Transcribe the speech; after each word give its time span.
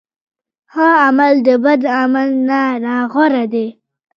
ښه 0.73 0.87
عمل 1.05 1.33
د 1.47 1.49
بد 1.63 1.81
عمل 1.97 2.29
نه 2.47 2.95
غوره 3.11 3.45
دی. 3.53 3.67